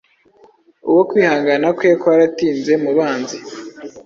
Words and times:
Uwo 0.89 1.01
kwihangana 1.09 1.67
kwe 1.77 1.89
kwaratinze 2.01 2.73
mubanzi 2.83 3.37